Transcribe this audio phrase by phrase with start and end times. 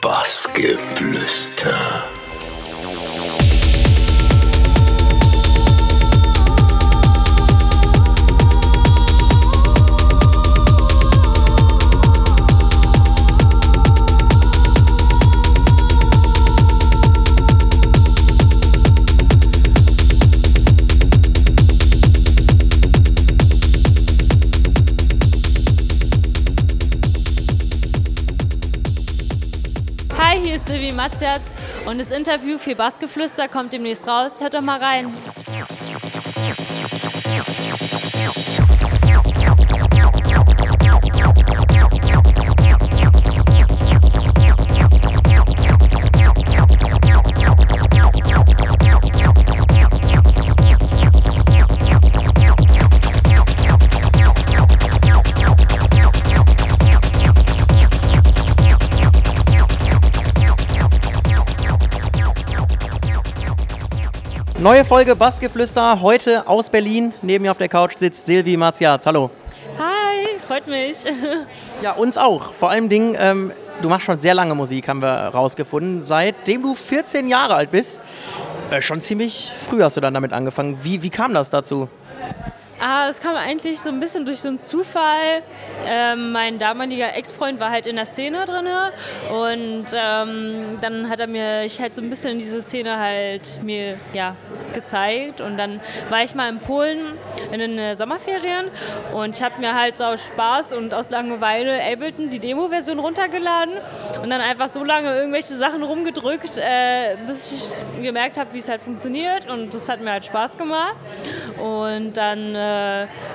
[0.00, 2.06] Bassgeflüster.
[31.00, 31.40] Matziatz
[31.86, 34.38] und das Interview für Bassgeflüster kommt demnächst raus.
[34.38, 35.10] Hört doch mal rein.
[64.60, 67.14] Neue Folge Bassgeflüster, heute aus Berlin.
[67.22, 69.06] Neben mir auf der Couch sitzt Silvi Marziaz.
[69.06, 69.30] Hallo.
[69.78, 70.98] Hi, freut mich.
[71.82, 72.52] Ja, uns auch.
[72.52, 76.02] Vor allem Dingen, ähm, du machst schon sehr lange Musik, haben wir rausgefunden.
[76.02, 78.02] Seitdem du 14 Jahre alt bist.
[78.70, 80.78] Äh, schon ziemlich früh hast du dann damit angefangen.
[80.82, 81.88] Wie, wie kam das dazu?
[82.82, 85.42] Ah, es kam eigentlich so ein bisschen durch so einen Zufall.
[85.84, 88.66] Ähm, mein damaliger Ex-Freund war halt in der Szene drin
[89.30, 93.98] und ähm, dann hat er mir ich halt so ein bisschen diese Szene halt mir
[94.14, 94.34] ja
[94.72, 95.42] gezeigt.
[95.42, 97.18] Und dann war ich mal in Polen
[97.52, 98.70] in den Sommerferien.
[99.12, 103.74] Und ich habe mir halt so aus Spaß und aus Langeweile Ableton die Demo-Version runtergeladen.
[104.22, 108.70] Und dann einfach so lange irgendwelche Sachen rumgedrückt, äh, bis ich gemerkt habe, wie es
[108.70, 109.50] halt funktioniert.
[109.50, 110.96] Und das hat mir halt Spaß gemacht.
[111.58, 112.69] Und dann äh,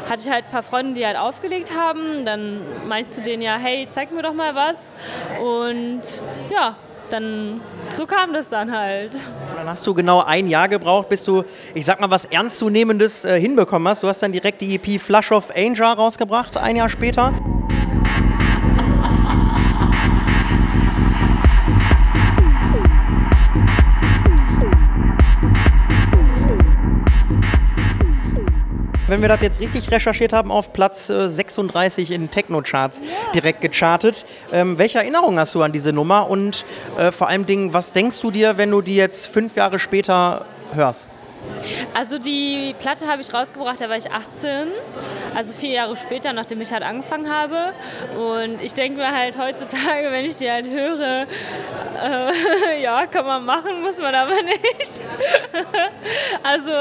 [0.09, 2.25] hatte ich halt ein paar Freunde, die halt aufgelegt haben.
[2.25, 4.95] Dann meinst du denen ja, hey, zeig mir doch mal was.
[5.41, 6.01] Und
[6.51, 6.75] ja,
[7.09, 7.61] dann
[7.93, 9.11] so kam das dann halt.
[9.55, 13.39] Dann hast du genau ein Jahr gebraucht, bis du, ich sag mal, was Ernstzunehmendes äh,
[13.39, 14.03] hinbekommen hast.
[14.03, 17.33] Du hast dann direkt die EP Flush of Angel rausgebracht, ein Jahr später.
[29.07, 33.01] Wenn wir das jetzt richtig recherchiert haben, auf Platz äh, 36 in Techno-Charts
[33.35, 34.25] direkt gechartet.
[34.51, 36.65] Ähm, welche Erinnerungen hast du an diese Nummer und
[36.97, 41.09] äh, vor allem was denkst du dir, wenn du die jetzt fünf Jahre später hörst?
[41.93, 44.67] Also die Platte habe ich rausgebracht, da war ich 18,
[45.35, 47.73] also vier Jahre später, nachdem ich halt angefangen habe.
[48.17, 51.27] Und ich denke mir halt heutzutage, wenn ich die halt höre,
[52.01, 55.01] äh, ja, kann man machen, muss man aber nicht.
[56.43, 56.71] also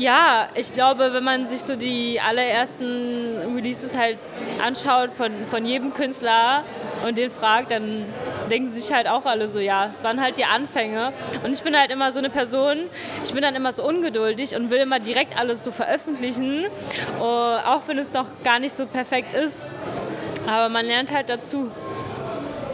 [0.00, 4.18] ja, ich glaube, wenn man sich so die allerersten Releases halt
[4.64, 6.64] anschaut von, von jedem Künstler
[7.06, 8.06] und den fragt, dann
[8.50, 11.12] denken sich halt auch alle so, ja, es waren halt die Anfänge.
[11.44, 12.78] Und ich bin halt immer so eine Person,
[13.22, 16.64] ich bin dann immer so ungeduldig und will immer direkt alles so veröffentlichen,
[17.20, 19.70] uh, auch wenn es noch gar nicht so perfekt ist.
[20.46, 21.70] Aber man lernt halt dazu.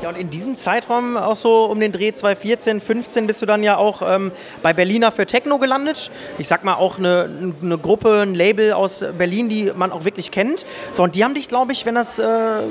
[0.03, 3.63] Ja, und in diesem Zeitraum, auch so um den Dreh 2014, 15, bist du dann
[3.63, 4.31] ja auch ähm,
[4.63, 6.11] bei Berliner für Techno gelandet.
[6.39, 7.29] Ich sag mal auch eine,
[7.63, 10.67] eine Gruppe, ein Label aus Berlin, die man auch wirklich kennt.
[10.93, 12.25] So, und die haben dich, glaube ich, wenn, das, äh,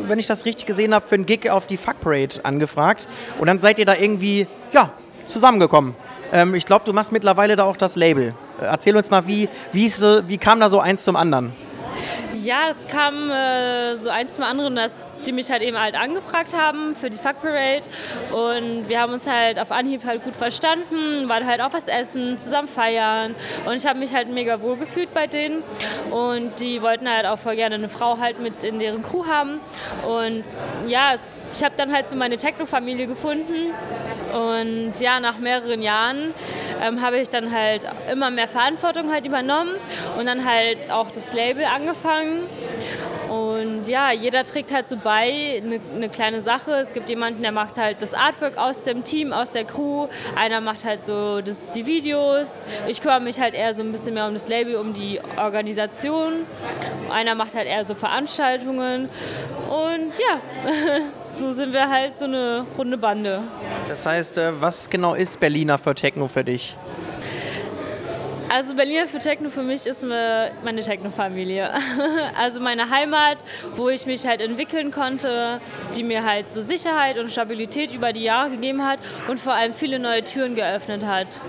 [0.08, 3.08] wenn ich das richtig gesehen habe, für einen Gig auf die Fuck Parade angefragt.
[3.40, 4.92] Und dann seid ihr da irgendwie, ja,
[5.28, 5.96] zusammengekommen.
[6.32, 8.36] Ähm, ich glaube, du machst mittlerweile da auch das Label.
[8.62, 11.54] Äh, erzähl uns mal, wie, wie, so, wie kam da so eins zum anderen?
[12.46, 16.56] Ja, es kam äh, so eins zum anderen, dass die mich halt eben halt angefragt
[16.56, 17.82] haben für die Fuck Parade.
[18.32, 22.38] Und wir haben uns halt auf Anhieb halt gut verstanden, waren halt auch was essen,
[22.38, 23.34] zusammen feiern.
[23.66, 25.64] Und ich habe mich halt mega wohl gefühlt bei denen.
[26.12, 29.60] Und die wollten halt auch voll gerne eine Frau halt mit in deren Crew haben.
[30.08, 30.44] Und
[30.88, 33.74] ja, es, ich habe dann halt so meine Techno-Familie gefunden
[34.36, 36.34] und ja, nach mehreren Jahren
[36.84, 39.72] ähm, habe ich dann halt immer mehr Verantwortung halt übernommen
[40.20, 42.42] und dann halt auch das Label angefangen
[43.76, 46.72] und ja, jeder trägt halt so bei, eine, eine kleine Sache.
[46.76, 50.08] Es gibt jemanden, der macht halt das Artwork aus dem Team, aus der Crew.
[50.36, 52.48] Einer macht halt so das, die Videos.
[52.88, 56.46] Ich kümmere mich halt eher so ein bisschen mehr um das Label, um die Organisation.
[57.10, 59.10] Einer macht halt eher so Veranstaltungen.
[59.70, 60.40] Und ja,
[61.32, 63.42] so sind wir halt so eine runde Bande.
[63.90, 66.78] Das heißt, äh, was genau ist Berliner für Techno für dich?
[68.56, 71.72] Also Berliner für Techno für mich ist meine Techno-Familie.
[72.40, 73.40] Also meine Heimat,
[73.76, 75.60] wo ich mich halt entwickeln konnte,
[75.98, 79.74] die mir halt so Sicherheit und Stabilität über die Jahre gegeben hat und vor allem
[79.74, 81.42] viele neue Türen geöffnet hat.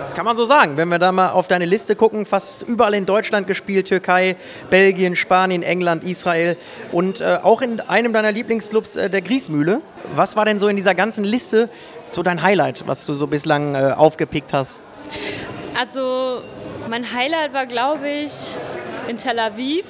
[0.00, 0.76] Das kann man so sagen.
[0.76, 4.36] Wenn wir da mal auf deine Liste gucken, fast überall in Deutschland gespielt, Türkei,
[4.70, 6.56] Belgien, Spanien, England, Israel
[6.92, 9.80] und äh, auch in einem deiner Lieblingsclubs, äh, der Griesmühle.
[10.14, 11.68] Was war denn so in dieser ganzen Liste
[12.10, 14.82] so dein Highlight, was du so bislang äh, aufgepickt hast?
[15.78, 16.42] Also
[16.90, 18.32] mein Highlight war, glaube ich,
[19.06, 19.84] in Tel Aviv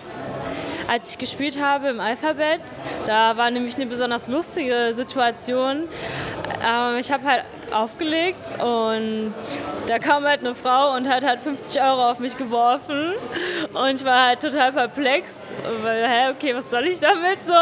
[0.86, 2.60] als ich gespielt habe im Alphabet.
[3.06, 5.84] Da war nämlich eine besonders lustige Situation.
[6.66, 9.32] Ähm, ich habe halt aufgelegt und
[9.86, 13.14] da kam halt eine Frau und hat halt 50 Euro auf mich geworfen
[13.72, 17.52] und ich war halt total perplex, weil, hä, okay, was soll ich damit so?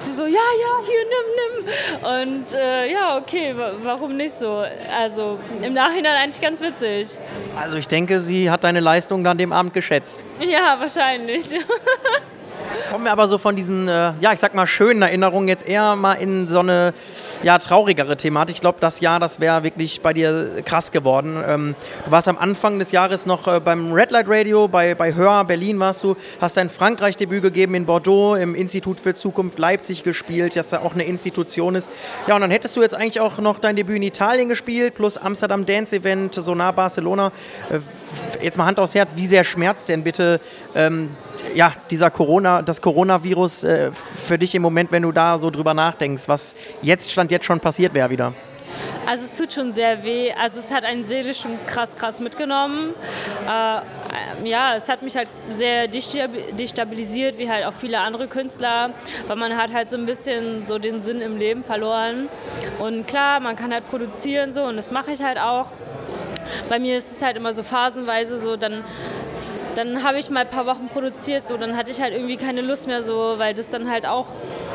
[0.00, 2.40] Sie so, ja, ja, hier, nimm, nimm.
[2.40, 4.64] Und äh, ja, okay, warum nicht so?
[4.98, 7.18] Also im Nachhinein eigentlich ganz witzig.
[7.60, 10.24] Also ich denke, sie hat deine Leistung dann dem Abend geschätzt.
[10.40, 11.46] Ja, wahrscheinlich.
[12.92, 15.96] Kommen wir aber so von diesen, äh, ja, ich sag mal, schönen Erinnerungen jetzt eher
[15.96, 16.92] mal in so eine
[17.42, 18.56] ja, traurigere Thematik.
[18.56, 21.42] Ich glaube, das Jahr, das wäre wirklich bei dir krass geworden.
[21.48, 21.74] Ähm,
[22.04, 25.42] du warst am Anfang des Jahres noch äh, beim Red Light Radio, bei, bei Hör
[25.44, 30.54] Berlin warst du, hast dein Frankreich-Debüt gegeben in Bordeaux, im Institut für Zukunft Leipzig gespielt,
[30.54, 31.88] das ja auch eine Institution ist.
[32.26, 35.16] Ja, und dann hättest du jetzt eigentlich auch noch dein Debüt in Italien gespielt, plus
[35.16, 37.32] Amsterdam Dance Event, Sonar Barcelona.
[37.70, 37.78] Äh,
[38.44, 40.40] jetzt mal Hand aufs Herz, wie sehr schmerzt denn bitte
[40.74, 41.16] ähm,
[41.54, 45.74] ja, dieser Corona, das Coronavirus äh, für dich im Moment, wenn du da so drüber
[45.74, 48.32] nachdenkst, was jetzt stand jetzt schon passiert wäre wieder?
[49.04, 50.32] Also es tut schon sehr weh.
[50.32, 52.94] Also es hat einen seelisch schon krass, krass mitgenommen.
[53.44, 58.90] Äh, ja, es hat mich halt sehr destabilisiert, wie halt auch viele andere Künstler,
[59.26, 62.28] weil man hat halt so ein bisschen so den Sinn im Leben verloren.
[62.78, 65.66] Und klar, man kann halt produzieren so und das mache ich halt auch.
[66.68, 68.84] Bei mir ist es halt immer so phasenweise so, dann
[69.74, 72.60] dann habe ich mal ein paar Wochen produziert, so dann hatte ich halt irgendwie keine
[72.60, 74.26] Lust mehr so, weil das dann halt auch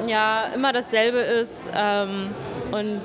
[0.08, 2.34] ja immer dasselbe ist ähm,
[2.72, 3.02] und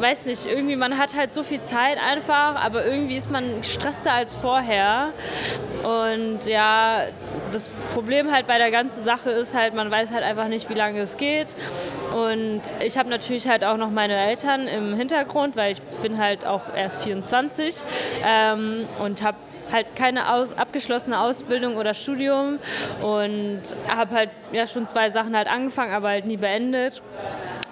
[0.00, 4.12] weiß nicht, irgendwie man hat halt so viel Zeit einfach, aber irgendwie ist man gestresster
[4.12, 5.08] als vorher.
[5.82, 7.04] Und ja,
[7.52, 10.74] das Problem halt bei der ganzen Sache ist halt, man weiß halt einfach nicht, wie
[10.74, 11.48] lange es geht.
[12.14, 16.46] Und ich habe natürlich halt auch noch meine Eltern im Hintergrund, weil ich bin halt
[16.46, 17.76] auch erst 24
[18.24, 19.36] ähm, und habe
[19.72, 22.58] halt keine aus, abgeschlossene Ausbildung oder Studium
[23.02, 27.02] und habe halt ja schon zwei Sachen halt angefangen, aber halt nie beendet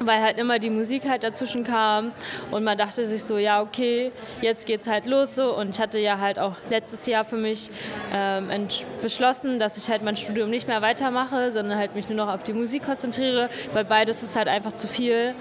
[0.07, 2.13] weil halt immer die Musik halt dazwischen kam
[2.51, 5.99] und man dachte sich so, ja okay, jetzt geht's halt los so und ich hatte
[5.99, 7.71] ja halt auch letztes Jahr für mich
[8.13, 8.69] ähm,
[9.01, 12.43] beschlossen, dass ich halt mein Studium nicht mehr weitermache, sondern halt mich nur noch auf
[12.43, 15.35] die Musik konzentriere, weil beides ist halt einfach zu viel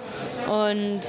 [0.47, 1.01] und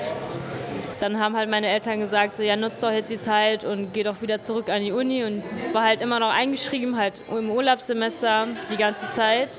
[1.02, 4.04] dann haben halt meine Eltern gesagt, so ja, nutzt doch jetzt die Zeit und geh
[4.04, 8.46] doch wieder zurück an die Uni und war halt immer noch eingeschrieben, halt im Urlaubssemester
[8.70, 9.50] die ganze Zeit.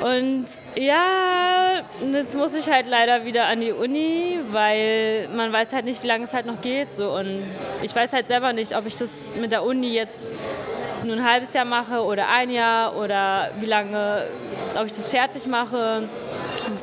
[0.00, 1.82] Und ja,
[2.12, 6.06] jetzt muss ich halt leider wieder an die Uni, weil man weiß halt nicht, wie
[6.06, 6.90] lange es halt noch geht.
[6.90, 7.12] So.
[7.12, 7.44] Und
[7.82, 10.34] ich weiß halt selber nicht, ob ich das mit der Uni jetzt
[11.04, 14.26] nur ein halbes Jahr mache oder ein Jahr oder wie lange,
[14.74, 16.08] ob ich das fertig mache.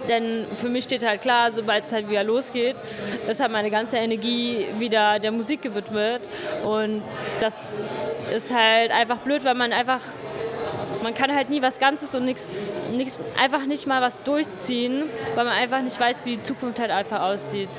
[0.10, 2.78] Denn für mich steht halt klar, sobald es halt wieder losgeht,
[3.30, 6.22] ist halt meine ganze Energie wieder der Musik gewidmet.
[6.64, 7.02] Und
[7.40, 7.82] das
[8.34, 10.02] ist halt einfach blöd, weil man einfach
[11.04, 12.74] man kann halt nie was Ganzes und nichts,
[13.40, 15.04] einfach nicht mal was durchziehen,
[15.36, 17.70] weil man einfach nicht weiß, wie die Zukunft halt einfach aussieht.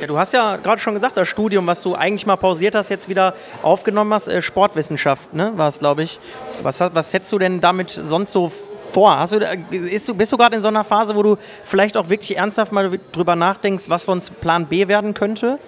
[0.00, 2.90] Ja, du hast ja gerade schon gesagt, das Studium, was du eigentlich mal pausiert hast,
[2.90, 6.20] jetzt wieder aufgenommen hast, äh, Sportwissenschaft, ne, war es, glaube ich.
[6.62, 8.52] Was, was hättest du denn damit sonst so
[8.96, 9.18] vor?
[9.18, 9.38] Hast du,
[9.72, 12.98] ist bist du gerade in so einer Phase, wo du vielleicht auch wirklich ernsthaft mal
[13.12, 15.58] drüber nachdenkst, was sonst Plan B werden könnte?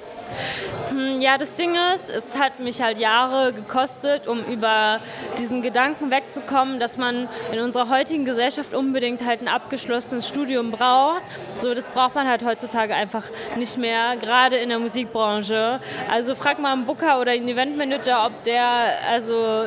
[0.88, 5.00] Hm, ja, das Ding ist, es hat mich halt Jahre gekostet, um über
[5.38, 11.20] diesen Gedanken wegzukommen, dass man in unserer heutigen Gesellschaft unbedingt halt ein abgeschlossenes Studium braucht.
[11.58, 13.24] So, das braucht man halt heutzutage einfach
[13.56, 15.80] nicht mehr, gerade in der Musikbranche.
[16.10, 19.64] Also frag mal einen Booker oder einen Eventmanager, ob der also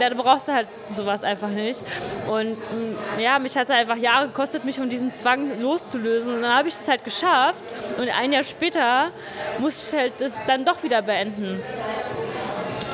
[0.00, 1.82] da brauchst du halt sowas einfach nicht.
[2.28, 6.34] Und mm, ja, mich hat es einfach Jahre gekostet, mich von diesem Zwang loszulösen.
[6.34, 7.62] Und dann habe ich es halt geschafft.
[7.98, 9.10] Und ein Jahr später
[9.58, 11.62] musste ich halt das dann doch wieder beenden.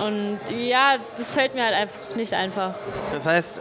[0.05, 2.75] Und ja, das fällt mir halt einfach nicht einfach.
[3.13, 3.61] Das heißt,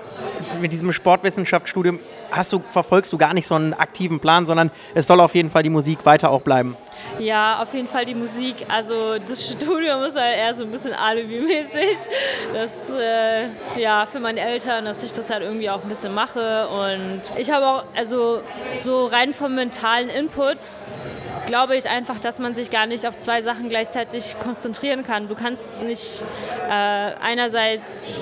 [0.62, 2.00] mit diesem Sportwissenschaftsstudium
[2.32, 5.50] hast du, verfolgst du gar nicht so einen aktiven Plan, sondern es soll auf jeden
[5.50, 6.76] Fall die Musik weiter auch bleiben.
[7.18, 8.66] Ja, auf jeden Fall die Musik.
[8.68, 11.98] Also das Studium ist halt eher so ein bisschen alibi-mäßig.
[12.54, 16.68] Das, äh, ja, für meine Eltern, dass ich das halt irgendwie auch ein bisschen mache.
[16.68, 20.58] Und ich habe auch, also so rein vom mentalen Input,
[21.48, 25.28] glaube ich einfach, dass man sich gar nicht auf zwei Sachen gleichzeitig konzentrieren kann.
[25.28, 26.24] Du kannst nicht
[26.70, 28.16] äh, einerseits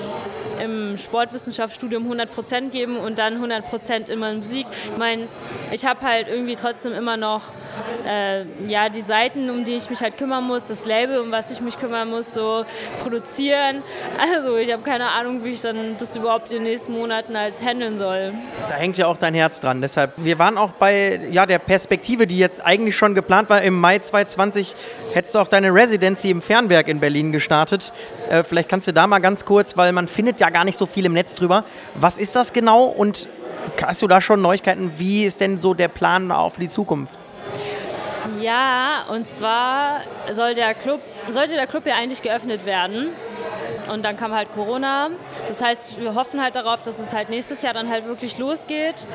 [0.62, 4.66] im Sportwissenschaftsstudium 100 Prozent geben und dann 100 Prozent immer in Musik.
[4.92, 5.28] Ich meine,
[5.70, 7.42] ich habe halt irgendwie trotzdem immer noch
[8.06, 11.50] äh, ja, die Seiten, um die ich mich halt kümmern muss, das Label, um was
[11.50, 12.64] ich mich kümmern muss, so
[13.02, 13.82] produzieren.
[14.20, 17.62] Also ich habe keine Ahnung, wie ich dann das überhaupt in den nächsten Monaten halt
[17.62, 18.32] handeln soll.
[18.68, 19.80] Da hängt ja auch dein Herz dran.
[19.80, 23.62] Deshalb, wir waren auch bei ja, der Perspektive, die jetzt eigentlich schon geplant war.
[23.62, 24.74] Im Mai 2020
[25.12, 27.92] hättest du auch deine Residency im Fernwerk in Berlin gestartet.
[28.28, 30.86] Äh, vielleicht kannst du da mal ganz kurz, weil man findet ja gar nicht so
[30.86, 31.64] viel im Netz drüber.
[31.94, 33.28] Was ist das genau und
[33.82, 34.92] hast du da schon Neuigkeiten?
[34.96, 37.14] Wie ist denn so der Plan auf die Zukunft?
[38.40, 40.02] Ja, und zwar
[40.32, 41.00] soll der Club,
[41.30, 43.08] sollte der Club ja eigentlich geöffnet werden.
[43.90, 45.10] Und dann kam halt Corona.
[45.46, 49.06] Das heißt, wir hoffen halt darauf, dass es halt nächstes Jahr dann halt wirklich losgeht.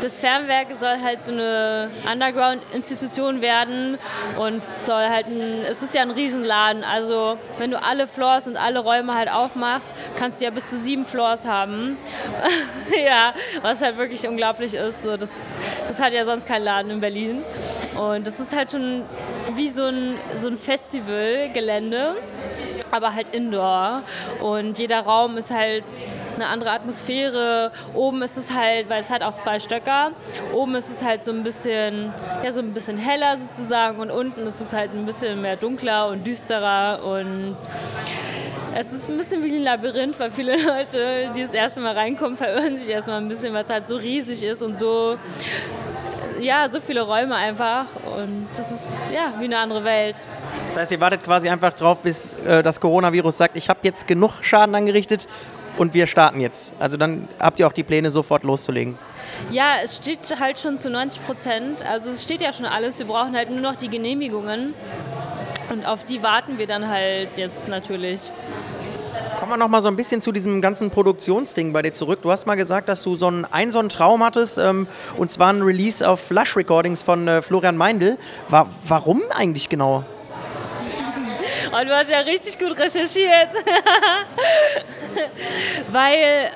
[0.00, 3.98] Das Fernwerk soll halt so eine Underground-Institution werden
[4.38, 6.84] und soll halt ein, es ist ja ein Riesenladen.
[6.84, 10.76] Also wenn du alle Floors und alle Räume halt aufmachst, kannst du ja bis zu
[10.76, 11.96] sieben Floors haben.
[13.04, 15.02] ja, was halt wirklich unglaublich ist.
[15.02, 17.42] So, das, das hat ja sonst kein Laden in Berlin.
[17.98, 19.02] Und das ist halt schon
[19.54, 22.14] wie so ein, so ein Festivalgelände
[22.90, 24.02] aber halt indoor.
[24.40, 25.84] Und jeder Raum ist halt
[26.36, 27.72] eine andere Atmosphäre.
[27.94, 30.12] Oben ist es halt, weil es hat auch zwei Stöcker,
[30.52, 34.46] oben ist es halt so ein bisschen, ja, so ein bisschen heller sozusagen und unten
[34.46, 37.56] ist es halt ein bisschen mehr dunkler und düsterer und
[38.76, 42.36] es ist ein bisschen wie ein Labyrinth, weil viele Leute, die das erste Mal reinkommen,
[42.36, 45.16] verirren sich erstmal ein bisschen, weil es halt so riesig ist und so
[46.40, 50.16] ja, so viele Räume einfach und das ist ja wie eine andere Welt.
[50.68, 54.06] Das heißt, ihr wartet quasi einfach drauf, bis äh, das Coronavirus sagt, ich habe jetzt
[54.06, 55.26] genug Schaden angerichtet
[55.78, 56.74] und wir starten jetzt.
[56.78, 58.98] Also dann habt ihr auch die Pläne, sofort loszulegen.
[59.50, 61.86] Ja, es steht halt schon zu 90 Prozent.
[61.86, 62.98] Also es steht ja schon alles.
[62.98, 64.74] Wir brauchen halt nur noch die Genehmigungen.
[65.70, 68.20] Und auf die warten wir dann halt jetzt natürlich.
[69.38, 72.20] Kommen wir noch mal so ein bisschen zu diesem ganzen Produktionsding bei dir zurück.
[72.22, 75.30] Du hast mal gesagt, dass du so einen, einen so einen Traum hattest, ähm, und
[75.30, 78.18] zwar ein Release auf Flush Recordings von äh, Florian Meindl.
[78.48, 80.04] War, warum eigentlich genau?
[81.72, 83.52] Und du hast ja richtig gut recherchiert.
[85.92, 86.50] weil,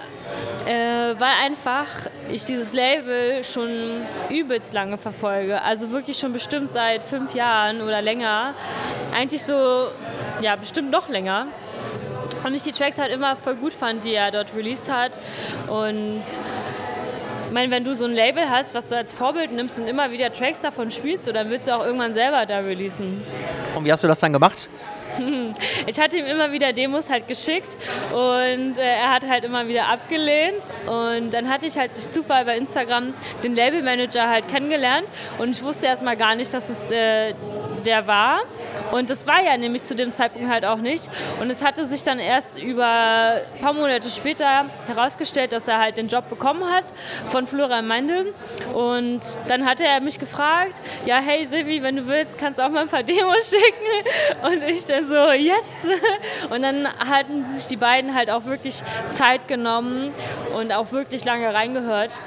[0.66, 1.86] äh, weil einfach
[2.30, 4.00] ich dieses Label schon
[4.30, 5.60] übelst lange verfolge.
[5.62, 8.54] Also wirklich schon bestimmt seit fünf Jahren oder länger.
[9.14, 9.88] Eigentlich so,
[10.40, 11.46] ja, bestimmt noch länger.
[12.44, 15.20] Und ich die Tracks halt immer voll gut fand, die er dort released hat.
[15.68, 16.24] Und
[17.46, 20.10] ich meine, wenn du so ein Label hast, was du als Vorbild nimmst und immer
[20.10, 23.22] wieder Tracks davon spielst, so, dann willst du auch irgendwann selber da releasen.
[23.76, 24.68] Und wie hast du das dann gemacht?
[25.86, 27.76] Ich hatte ihm immer wieder Demos halt geschickt
[28.12, 30.70] und äh, er hat halt immer wieder abgelehnt.
[30.86, 35.06] Und dann hatte ich halt durch Zufall bei Instagram den Labelmanager halt kennengelernt
[35.38, 37.34] und ich wusste erstmal gar nicht, dass es äh,
[37.84, 38.40] der war.
[38.90, 41.08] Und das war ja nämlich zu dem Zeitpunkt halt auch nicht.
[41.40, 45.96] Und es hatte sich dann erst über ein paar Monate später herausgestellt, dass er halt
[45.96, 46.84] den Job bekommen hat
[47.28, 48.34] von Florian Meindl.
[48.74, 52.70] Und dann hatte er mich gefragt, ja, hey Silvi, wenn du willst, kannst du auch
[52.70, 54.46] mal ein paar Demos schicken.
[54.46, 55.64] Und ich dann so, yes.
[56.50, 60.12] Und dann hatten sich die beiden halt auch wirklich Zeit genommen
[60.56, 62.20] und auch wirklich lange reingehört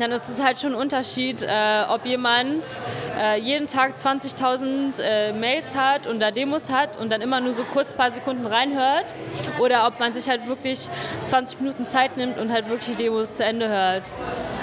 [0.00, 2.80] dann ist es halt schon ein Unterschied, äh, ob jemand
[3.18, 7.52] äh, jeden Tag 20.000 äh, Mails hat und da Demos hat und dann immer nur
[7.52, 9.06] so kurz ein paar Sekunden reinhört
[9.58, 10.88] oder ob man sich halt wirklich
[11.26, 14.02] 20 Minuten Zeit nimmt und halt wirklich Demos zu Ende hört.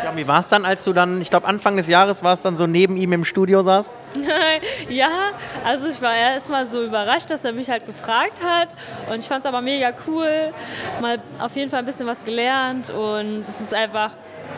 [0.04, 2.42] Ja, wie war es dann, als du dann, ich glaube Anfang des Jahres war es
[2.42, 3.96] dann so neben ihm im Studio saß?
[4.90, 5.32] ja,
[5.64, 8.70] also ich war erstmal so überrascht, dass er mich halt gefragt hat
[9.10, 10.54] und ich fand es aber mega cool,
[11.02, 14.12] mal auf jeden Fall ein bisschen was gelernt und es ist einfach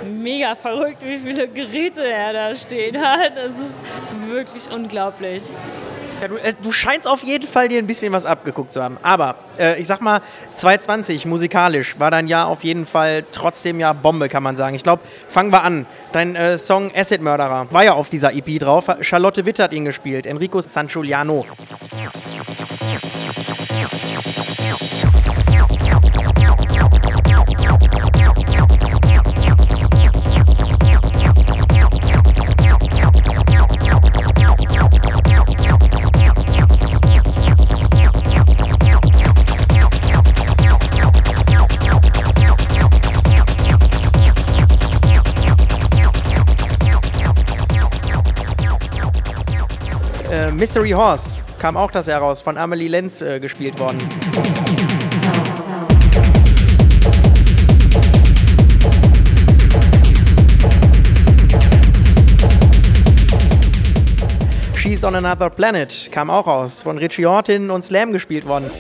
[0.05, 3.35] mega verrückt, wie viele Geräte er da stehen hat.
[3.35, 5.43] Das ist wirklich unglaublich.
[6.21, 8.97] Ja, du, äh, du, scheinst auf jeden Fall dir ein bisschen was abgeguckt zu haben.
[9.03, 10.21] Aber äh, ich sag mal,
[10.55, 14.75] 2020 musikalisch war dein Jahr auf jeden Fall trotzdem ja Bombe, kann man sagen.
[14.75, 15.85] Ich glaube, fangen wir an.
[16.13, 18.87] Dein äh, Song Acid Murderer war ja auf dieser EP drauf.
[19.01, 21.45] Charlotte Witt hat ihn gespielt, Enrico Sanchuliano.
[50.57, 53.99] Mystery Horse kam auch das heraus, von Amelie Lenz äh, gespielt worden.
[64.75, 68.71] She's on Another Planet kam auch raus, von Richie Horton und Slam gespielt worden.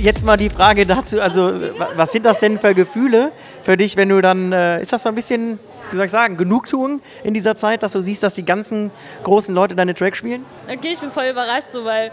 [0.00, 1.52] Jetzt mal die Frage dazu, also
[1.94, 5.10] was sind das denn für Gefühle für dich, wenn du dann, äh, ist das so
[5.10, 5.58] ein bisschen,
[5.90, 8.90] wie soll ich sagen, Genugtuung in dieser Zeit, dass du siehst, dass die ganzen
[9.24, 10.46] großen Leute deine Tracks spielen?
[10.64, 12.12] Okay, ich bin voll überrascht, so, weil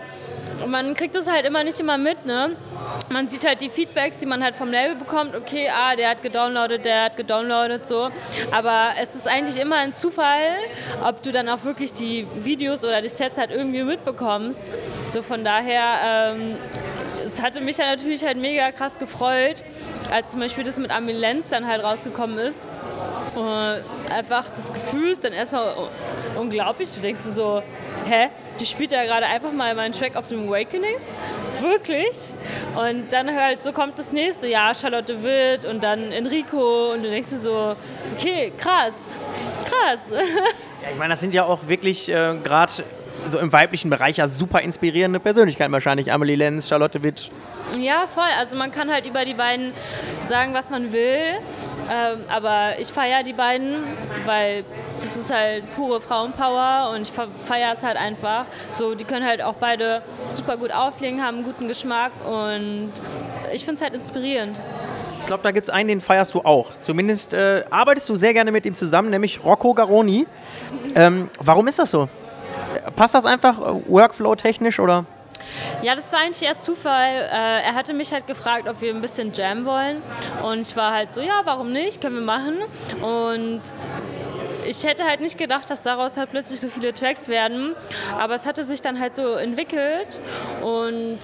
[0.67, 2.51] man kriegt das halt immer nicht immer mit, ne?
[3.10, 5.34] Man sieht halt die Feedbacks, die man halt vom Label bekommt.
[5.34, 8.10] Okay, ah, der hat gedownloadet, der hat gedownloadet, so.
[8.51, 10.58] Aber es ist eigentlich immer ein Zufall,
[11.03, 14.70] ob du dann auch wirklich die Videos oder die Sets halt irgendwie mitbekommst.
[15.10, 16.56] So von daher, ähm,
[17.27, 19.63] es hatte mich ja natürlich halt mega krass gefreut,
[20.10, 22.65] als zum Beispiel das mit Armin Lenz dann halt rausgekommen ist.
[23.36, 25.75] Und einfach das Gefühl ist dann erstmal
[26.39, 26.93] unglaublich.
[26.96, 27.62] Du denkst so,
[28.05, 28.29] hä,
[28.60, 31.13] die spielt ja gerade einfach mal meinen Track auf dem Awakenings.
[31.62, 32.34] Wirklich?
[32.75, 37.10] Und dann halt so kommt das nächste, ja, Charlotte Witt und dann Enrico und du
[37.10, 37.75] denkst so,
[38.15, 39.07] okay, krass,
[39.65, 40.00] krass.
[40.84, 42.72] Ja, ich meine, das sind ja auch wirklich äh, gerade
[43.29, 46.12] so im weiblichen Bereich ja super inspirierende Persönlichkeiten wahrscheinlich.
[46.12, 47.29] Amelie Lenz, Charlotte Witt.
[47.77, 48.29] Ja, voll.
[48.39, 49.74] Also man kann halt über die beiden
[50.25, 51.39] sagen, was man will.
[51.89, 53.83] Ähm, aber ich feiere die beiden,
[54.25, 54.63] weil
[54.97, 58.45] das ist halt pure Frauenpower und ich feiere es halt einfach.
[58.71, 62.91] So, die können halt auch beide super gut auflegen, haben einen guten Geschmack und
[63.53, 64.59] ich finde es halt inspirierend.
[65.21, 66.71] Ich glaube, da gibt es einen, den feierst du auch.
[66.79, 70.27] Zumindest äh, arbeitest du sehr gerne mit ihm zusammen, nämlich Rocco Garoni.
[70.95, 72.09] Ähm, warum ist das so?
[72.98, 75.06] Passt das einfach äh, workflow-technisch oder?
[75.82, 77.30] Ja, das war eigentlich eher Zufall.
[77.32, 80.01] Äh, er hatte mich halt gefragt, ob wir ein bisschen Jam wollen.
[80.44, 82.01] Und ich war halt so, ja, warum nicht?
[82.01, 82.58] Können wir machen.
[83.01, 83.62] Und
[84.68, 87.74] ich hätte halt nicht gedacht, dass daraus halt plötzlich so viele Tracks werden,
[88.18, 90.20] aber es hatte sich dann halt so entwickelt
[90.62, 91.20] und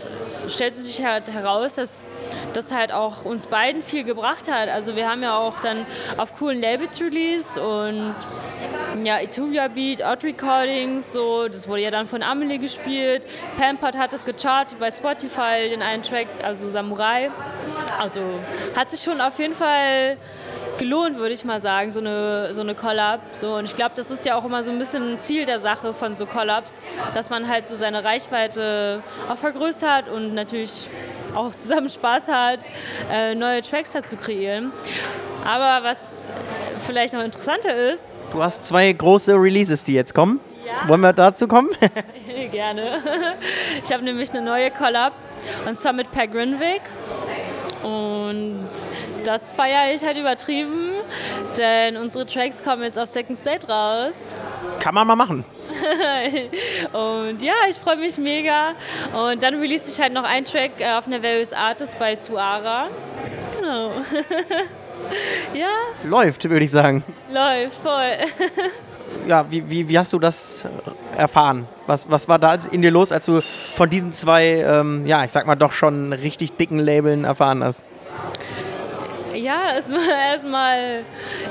[0.48, 2.08] stellte sich halt heraus, dass
[2.54, 4.70] das halt auch uns beiden viel gebracht hat.
[4.70, 8.16] Also wir haben ja auch dann auf coolen Labels released und
[9.06, 13.24] ja, Ethiopia Beat, Odd Recordings, so, das wurde ja dann von Amelie gespielt.
[13.58, 17.30] Pampert hat es gechartet bei Spotify, den einen Track, also Samurai.
[18.00, 18.22] Also
[18.76, 20.18] hat sich schon auf jeden Fall
[20.78, 23.22] gelohnt, würde ich mal sagen, so eine, so eine Collab.
[23.34, 25.60] So, und ich glaube, das ist ja auch immer so ein bisschen ein Ziel der
[25.60, 26.80] Sache von so Collabs,
[27.14, 30.90] dass man halt so seine Reichweite auch vergrößert und natürlich
[31.36, 32.60] auch zusammen Spaß hat,
[33.12, 34.72] äh, neue Tracks dazu kreieren.
[35.46, 35.98] Aber was
[36.84, 38.13] vielleicht noch interessanter ist.
[38.34, 40.40] Du hast zwei große Releases, die jetzt kommen.
[40.66, 40.90] Ja.
[40.90, 41.70] Wollen wir dazu kommen?
[42.52, 43.02] Gerne.
[43.84, 45.14] Ich habe nämlich eine neue Collab
[45.68, 46.82] und zwar mit Per Grinwig.
[47.84, 48.70] Und
[49.26, 50.94] das feiere ich halt übertrieben,
[51.58, 54.14] denn unsere Tracks kommen jetzt auf Second State raus.
[54.80, 55.46] Kann man mal machen.
[56.94, 58.70] und ja, ich freue mich mega.
[59.14, 62.88] Und dann release ich halt noch einen Track äh, auf einer Various Artist bei Suara.
[63.60, 63.92] Genau.
[65.54, 65.70] ja.
[66.04, 67.04] Läuft, würde ich sagen.
[67.32, 68.18] Läuft, voll.
[69.28, 70.66] ja, wie, wie, wie hast du das
[71.18, 71.68] erfahren?
[71.88, 75.32] Was, was war da in dir los, als du von diesen zwei, ähm, ja, ich
[75.32, 77.84] sag mal, doch schon richtig dicken Labeln erfahren hast?
[79.34, 79.74] Ja,
[80.32, 81.04] erstmal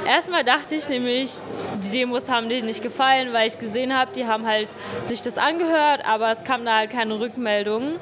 [0.06, 1.38] erstmal dachte ich nämlich,
[1.82, 4.68] die Demos haben denen nicht gefallen, weil ich gesehen habe, die haben halt
[5.06, 7.96] sich das angehört, aber es kam da halt keine Rückmeldung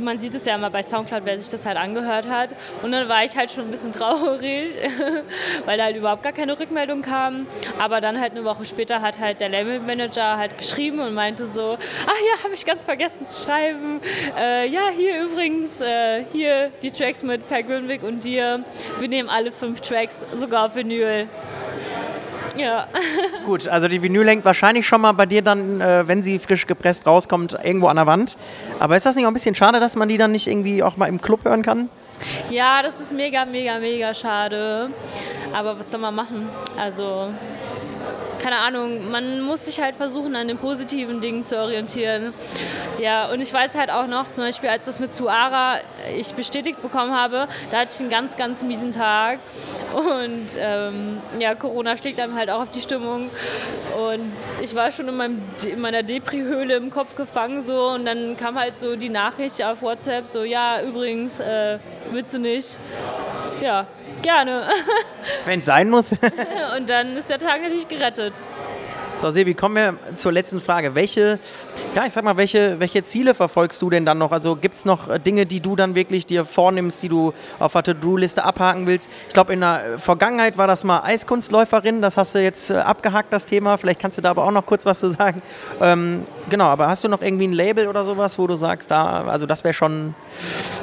[0.00, 2.50] man sieht es ja immer bei Soundcloud, wer sich das halt angehört hat.
[2.82, 4.70] Und dann war ich halt schon ein bisschen traurig,
[5.64, 7.46] weil da halt überhaupt gar keine Rückmeldung kam.
[7.78, 11.78] Aber dann halt eine Woche später hat halt der Labelmanager halt geschrieben und meinte so,
[12.06, 14.00] ach ja, habe ich ganz vergessen zu schreiben.
[14.38, 18.64] Äh, ja, hier übrigens, äh, hier die Tracks mit Per Grünwig und dir.
[18.98, 21.28] Wir nehmen alle fünf Tracks, sogar auf Vinyl.
[22.56, 22.86] Ja.
[23.46, 26.66] Gut, also die Vinyl hängt wahrscheinlich schon mal bei dir dann, äh, wenn sie frisch
[26.66, 28.36] gepresst rauskommt, irgendwo an der Wand.
[28.78, 30.96] Aber ist das nicht auch ein bisschen schade, dass man die dann nicht irgendwie auch
[30.96, 31.88] mal im Club hören kann?
[32.50, 34.90] Ja, das ist mega, mega, mega schade.
[35.52, 36.48] Aber was soll man machen?
[36.76, 37.28] Also
[38.40, 42.32] keine Ahnung, man muss sich halt versuchen, an den positiven Dingen zu orientieren.
[42.98, 45.78] Ja, und ich weiß halt auch noch, zum Beispiel, als das mit Suara
[46.16, 49.38] ich bestätigt bekommen habe, da hatte ich einen ganz, ganz miesen Tag.
[49.94, 53.30] Und ähm, ja, Corona schlägt einem halt auch auf die Stimmung.
[53.96, 57.88] Und ich war schon in, meinem, in meiner Depri-Höhle im Kopf gefangen so.
[57.90, 61.78] Und dann kam halt so die Nachricht auf WhatsApp, so, ja, übrigens, äh,
[62.10, 62.78] willst du nicht?
[63.60, 63.86] Ja,
[64.22, 64.68] Gerne.
[65.44, 66.12] Wenn es sein muss.
[66.76, 68.34] Und dann ist der Tag natürlich gerettet.
[69.18, 70.94] So, Silvi, kommen wir zur letzten Frage.
[70.94, 71.40] Welche,
[71.96, 74.30] ja, ich sag mal, welche, welche Ziele verfolgst du denn dann noch?
[74.30, 77.72] Also gibt es noch äh, Dinge, die du dann wirklich dir vornimmst, die du auf
[77.72, 79.10] der To-Do-Liste abhaken willst?
[79.26, 83.32] Ich glaube, in der Vergangenheit war das mal Eiskunstläuferin, das hast du jetzt äh, abgehakt,
[83.32, 83.76] das Thema.
[83.76, 85.42] Vielleicht kannst du da aber auch noch kurz was zu sagen.
[85.80, 89.24] Ähm, genau, aber hast du noch irgendwie ein Label oder sowas, wo du sagst, da,
[89.24, 90.14] also das wäre schon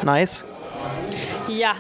[0.04, 0.44] nice?
[1.48, 1.76] Ja,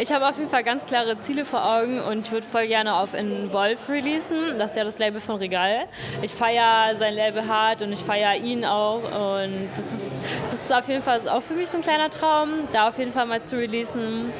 [0.00, 2.94] Ich habe auf jeden Fall ganz klare Ziele vor Augen und ich würde voll gerne
[2.94, 4.56] auf Involve releasen.
[4.56, 5.86] Das ist ja das Label von Regal.
[6.22, 9.02] Ich feiere sein Label hart und ich feiere ihn auch.
[9.02, 12.50] Und das ist, das ist auf jeden Fall auch für mich so ein kleiner Traum,
[12.72, 14.32] da auf jeden Fall mal zu releasen.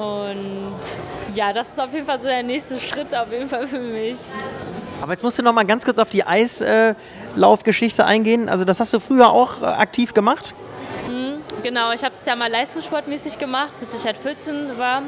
[0.00, 0.80] Und
[1.34, 4.16] ja, das ist auf jeden Fall so der nächste Schritt auf jeden Fall für mich.
[5.02, 8.48] Aber jetzt musst du noch mal ganz kurz auf die Eislaufgeschichte eingehen.
[8.48, 10.54] Also das hast du früher auch äh, aktiv gemacht?
[11.62, 15.02] Genau, ich habe es ja mal leistungssportmäßig gemacht, bis ich halt 14 war.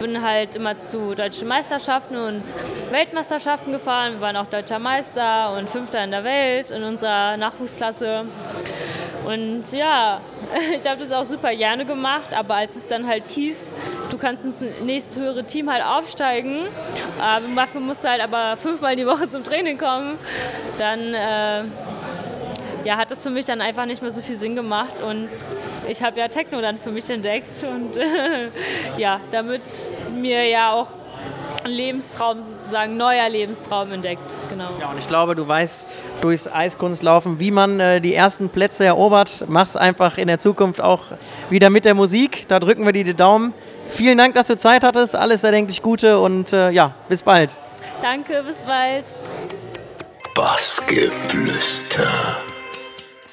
[0.00, 2.42] Bin halt immer zu deutschen Meisterschaften und
[2.90, 4.14] Weltmeisterschaften gefahren.
[4.14, 8.24] Wir waren auch deutscher Meister und Fünfter in der Welt in unserer Nachwuchsklasse.
[9.26, 10.20] Und ja,
[10.82, 13.74] ich habe das auch super gerne gemacht, aber als es dann halt hieß,
[14.10, 16.66] du kannst ins nächsthöhere Team halt aufsteigen,
[17.20, 20.18] äh, dafür musst du halt aber fünfmal die Woche zum Training kommen,
[20.78, 21.64] dann äh,
[22.84, 25.28] ja, hat das für mich dann einfach nicht mehr so viel Sinn gemacht und
[25.88, 28.48] ich habe ja Techno dann für mich entdeckt und äh,
[28.98, 29.62] ja, damit
[30.14, 30.88] mir ja auch
[31.64, 34.34] ein Lebenstraum sozusagen, neuer Lebenstraum entdeckt.
[34.50, 34.70] Genau.
[34.80, 35.86] Ja, und ich glaube, du weißt
[36.20, 39.44] durchs Eiskunstlaufen, wie man äh, die ersten Plätze erobert.
[39.48, 41.02] Mach's einfach in der Zukunft auch
[41.50, 42.46] wieder mit der Musik.
[42.48, 43.54] Da drücken wir dir die Daumen.
[43.90, 45.14] Vielen Dank, dass du Zeit hattest.
[45.14, 47.58] Alles erdenklich Gute und äh, ja, bis bald.
[48.00, 49.14] Danke, bis bald.
[50.34, 52.08] Bassgeflüster.